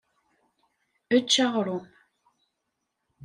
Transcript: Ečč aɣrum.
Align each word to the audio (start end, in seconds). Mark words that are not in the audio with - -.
Ečč 1.15 1.33
aɣrum. 1.45 1.85